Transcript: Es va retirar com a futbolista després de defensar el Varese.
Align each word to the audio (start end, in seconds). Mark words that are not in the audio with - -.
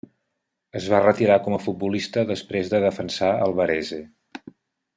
Es 0.79 0.87
va 0.93 1.01
retirar 1.03 1.35
com 1.47 1.57
a 1.57 1.59
futbolista 1.65 2.23
després 2.31 2.73
de 2.73 2.81
defensar 2.87 3.31
el 3.47 3.55
Varese. 3.61 4.01